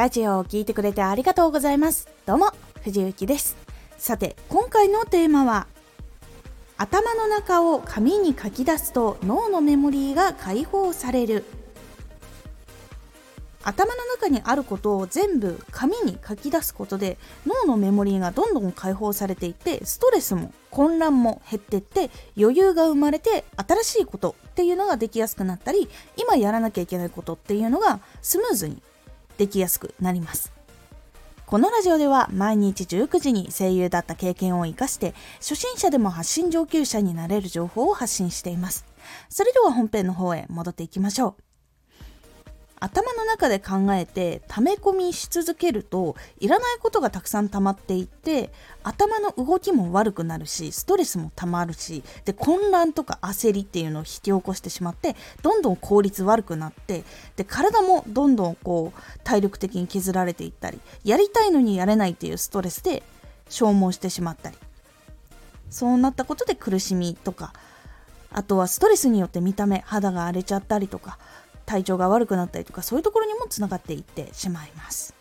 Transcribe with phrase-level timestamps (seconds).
[0.00, 2.08] ラジオを聴いてくれてありがとうございます。
[2.24, 3.54] どうも、藤幸です。
[3.98, 5.66] さて、今回のテーマは、
[6.78, 11.44] 頭の中を紙に書き出すと脳のメモリーが解放される。
[13.62, 28.82] 頭の中にあることを全部紙に書き出すことで脳のメモリーがどんどん解放されていってストレスも混乱も減っていって余裕が生まれて新しいことっていうのができやすくなったり今やらなきゃいけないことっていうのがスムーズに
[29.40, 30.52] できやすくなります。
[31.46, 38.84] このラジオでは毎日19時に声優だった経験を活かして初心者でも発信上級者になれる情報を発信しています。
[39.30, 41.49] それでは本編の方へ戻っていきましょう。
[42.80, 48.50] 頭の中で考えて溜め込みし続けるといらないことがたくさん溜まっていって
[48.82, 57.04] 頭の動きも悪くなるしストレスも溜まるしで混乱とか焦りっていうのを引き起こしてしまってどんどん効率悪くなって
[57.36, 63.02] で体もどんどんこう体力的に削られていったりやりたいのにやれないっていうストレスで
[63.50, 64.56] 消耗してしまったり。
[65.70, 67.52] そうなったことで苦しみとか
[68.32, 71.18] あとはストレスによって見た目肌が荒れちゃったりとか
[71.70, 75.14] 体調が悪くなったりとかそういうところにもつながっていってしまいます。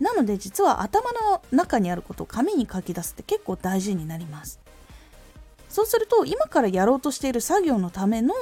[0.00, 4.58] なので実は頭の中にあることを紙に書き出すって結構大事になります。
[5.68, 8.34] そうすると今からやろうとしている作業のための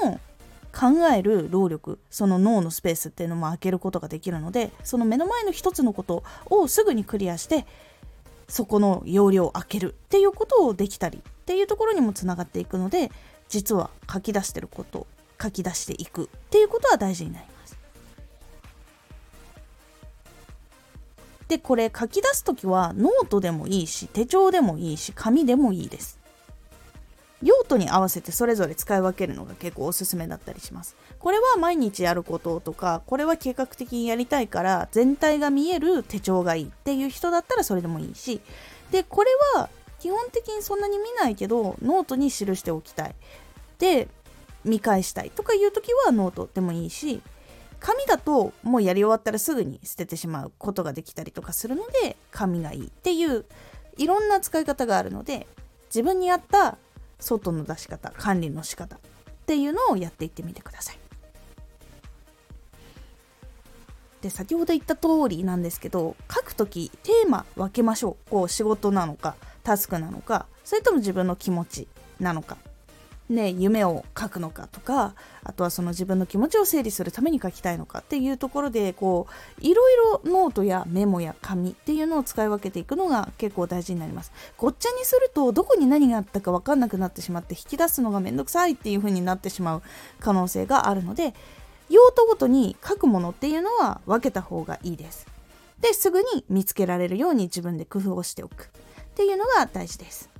[0.72, 7.66] 考える労力その脳のスペースっていうのも開けることができるのでその目の前の一つのことをすぐにクリアして
[8.48, 13.10] そこの容量を開けるっていうことをできたりっていうところにもつながっていくので
[13.48, 15.06] 実は書き出してること
[15.40, 17.76] 書き出していくっていうことは大事になります。
[21.48, 26.18] でこれ書き出す時はノートでもいいし手帳でもいいし紙でもいいです。
[27.42, 30.96] 用途に合わせてそれぞれ使い分けるのが結構おすすめだったりします。
[31.18, 38.40] これは毎日やることとか、これは計画的にやりたいから全体が見える手帳がいいっていう人だったらそれでもいいし、
[38.90, 39.68] で、これは
[40.00, 43.14] 基本的にそんなに見ないけどノートに記しておきたい。
[43.78, 44.08] で、
[44.64, 47.20] 見返したいとかいう時はノートでもいいし
[47.80, 53.44] 紙だともうやり終わったらすぐに捨ててしまうことができたりとかするので紙がいいっていう
[53.96, 55.46] いろんな使い方があるので
[55.86, 56.78] 自分に合った
[57.20, 58.98] 外の出し方管理の仕方っ
[59.46, 60.98] ていうのをやっていってみてください。
[64.22, 71.88] で先ほど言った通りなんですけど書く時テーマ分けましょうこう仕事なのかタスクなのかそれとも自分の気持ち
[72.18, 72.56] なのか
[73.28, 79.26] ね、夢を書くのかとかあとはその自分の気持ちを整理するために書きたいのかっていうところでこ
[79.58, 84.30] ういろいろノートやメモや紙っていうのを使い分けていくのが結構大事になります。
[84.58, 89.82] ごっちゃにするとどこに何があったか分かんなくなってしまって引き出すのがめんどくさいっていう風になってしまう
[90.20, 91.34] 可能性があるので
[91.88, 95.26] 用途ごとに書くものっていうのは分けた方がいいです。
[95.80, 100.33] ですぐに見つけられるように自分で工夫をしておくっていうのが大事です。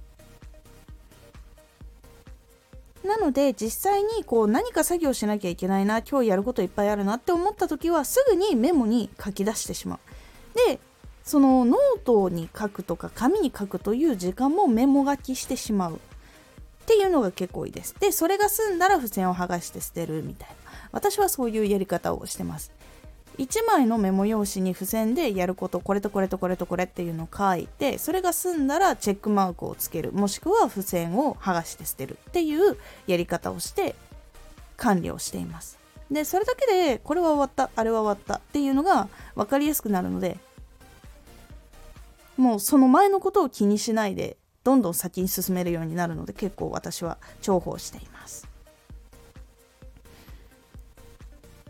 [3.05, 9.99] なので実際にこう何か作業しなきゃいけないな今日やることいっぱいあるなって思った時はすぐにメモに書き出してしまう。
[10.69, 10.81] で
[11.23, 15.99] そのノートに書くとか紙に書くという時間もメモ書きしてしまうっ
[16.87, 17.95] ていうのが結構多いです。
[17.99, 20.55] でそれが済んだら付箋を剥がして捨てるみたいな
[20.93, 22.73] 私はそういうやり方をしてます。
[23.39, 30.13] 1枚のメモ用紙に付箋でやることこれとこれとこれとこれっていうのを書いてそれが済んだらチェックマークをつける。
[30.13, 33.95] もしくは付箋を剥がして捨てるっていうやり方をして
[34.77, 35.79] 管理をしています。
[36.11, 38.39] でそれだけでこれは終わったあれは終わった。
[38.39, 40.39] っていうのが分かりやすくなるので
[42.37, 48.54] もうその前のことを気にしないでどんどん先に進めるようになるので結構私は重宝しています。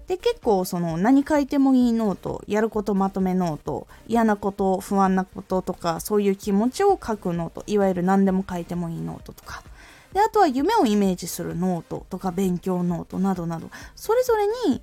[0.07, 9.63] で結構その何書いてもいいノートやることまとめノート嫌なこと不安なこととかそういう気持ちを書くノートいわゆる何でも書いてもいいノートとか。
[10.13, 14.81] であとは夢をイメージするノートとか勉強ノートなどなどそれぞれに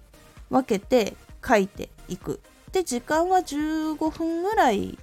[0.50, 2.42] 分けて書いていく。
[2.72, 4.98] で時間は15分ぐらい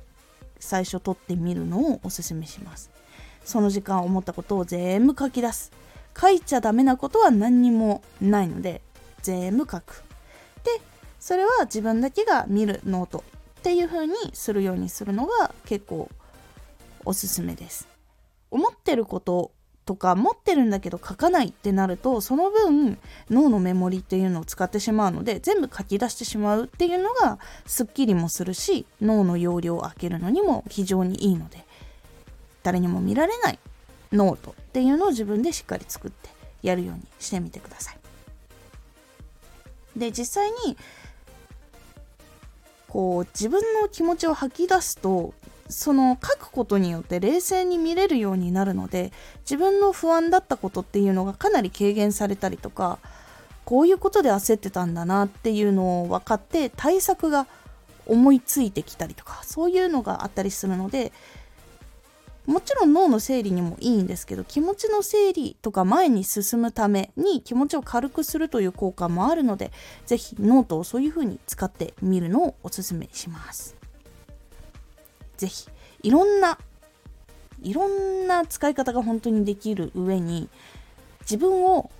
[0.58, 2.90] 最初取ってみるのをおすすめします。
[3.44, 5.72] その時間思ったことを全部書き出す。
[6.20, 8.82] 書いちゃダメなことは何にもないので
[9.22, 10.07] 全部書く。
[11.20, 13.24] それは自分だけが見るノート
[13.58, 16.08] っていう風にするようにするのが結構
[17.04, 17.88] おすすめです
[18.50, 19.50] 思ってること
[19.84, 22.98] とか持ってるんだけど書かないってなるとその分
[23.30, 31.64] 脳のメモリっていうのを使ってしまうので全部書き出してしまうっていうのがすっきりもするし脳の容量を開けるのにも非常にいいので
[32.62, 33.58] 誰にも見られない
[34.12, 36.28] ノートっていうのを自分でしっかり作って
[36.62, 38.07] やるようにしてみてください。
[39.98, 40.76] で実際に
[42.88, 45.34] こう自分の気持ちを吐き出すと
[45.68, 52.98] その書くことによって冷静に見れるようになるので自分の不安だったことっていうのがかなり軽減されたりとか
[53.66, 57.46] こういうことで焦ってたんだなっていうのを分かって対策が
[58.06, 61.12] 思いついてきたりとかそういうのがあったりするので
[62.48, 69.70] もちろん脳の整理にもいいんですけど気持ちの整理とか前に進むために気持ちを軽くするという効果もあるので
[70.06, 73.76] 是非ノートをそういう風に使ってみるのをおすすめします。
[75.36, 75.68] 是非
[76.04, 76.58] いろんな
[77.60, 80.48] いろんな使い方が本当にできる上に
[81.20, 81.90] 自分を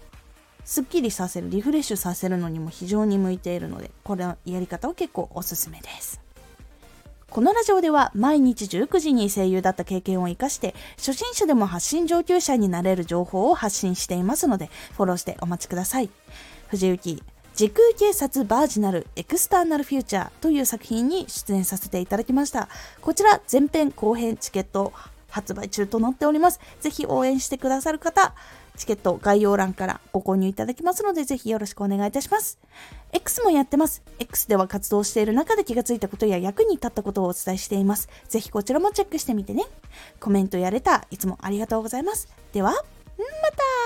[0.64, 6.22] すっきりさせるリフレッシュさせるのにも非常に向いているのでこれのやり方は結構おすすめです。
[7.30, 16.08] このラジオでは毎日19時に声優だった経験を活かして初心者でも発信上級者になれる情報を発信していますのでフォローしてお待ちください。
[16.68, 17.22] 藤幸
[17.54, 22.68] 時空警察バージナルエクスターナルフューチャーという作品に出演させていただきました。
[23.02, 24.92] こちら前編後編チケット
[25.28, 26.60] 発売中となっております。
[26.80, 28.34] ぜひ応援してくださる方、
[28.78, 32.58] チケット概要欄からご購入いただきますので、ぜひよろしくお願いいたします。
[33.12, 34.02] X もやってます。
[34.18, 38.08] X では活動している中で気がついたことや役に立ったことをお伝えしています。
[38.28, 39.64] ぜひこちらもチェックしてみてね。
[40.20, 42.28] コメントやれたいつもありがとうございます。
[42.52, 43.77] では、また